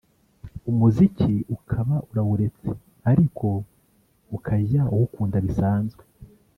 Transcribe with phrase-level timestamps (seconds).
[0.69, 2.69] umuziki ukaba urawuretse
[3.11, 3.47] ariko
[4.37, 6.03] ukajya uwukunda bisanzwe